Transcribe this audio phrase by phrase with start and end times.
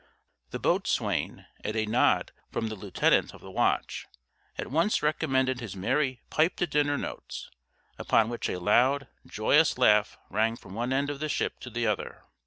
[0.49, 4.07] The boatswain, at a nod from the lieutenant of the watch,
[4.57, 7.51] at once recommenced his merry "Pipe to dinner" notes;
[7.99, 11.85] upon which a loud, joyous laugh rang from one end of the ship to the
[11.85, 12.23] other.